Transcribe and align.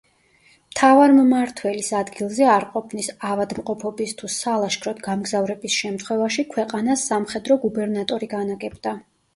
მთავარმმართველის 0.69 1.89
ადგილზე 1.97 2.47
არყოფნის, 2.53 3.09
ავადმყოფობის 3.33 4.17
თუ 4.23 4.33
სალაშქროდ 4.39 5.05
გამგზავრების 5.11 5.77
შემთხვევაში 5.85 6.49
ქვეყანას 6.57 7.09
სამხედრო 7.13 7.61
გუბერნატორი 7.69 8.35
განაგებდა. 8.39 8.99